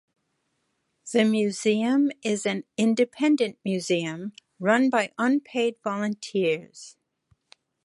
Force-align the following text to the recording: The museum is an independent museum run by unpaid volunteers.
The 1.13 1.25
museum 1.25 2.11
is 2.23 2.47
an 2.47 2.63
independent 2.75 3.59
museum 3.63 4.33
run 4.59 4.89
by 4.89 5.13
unpaid 5.19 5.75
volunteers. 5.83 6.97